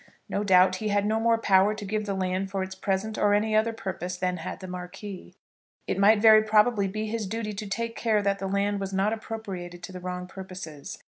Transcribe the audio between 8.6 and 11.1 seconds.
was not appropriated to wrong purposes.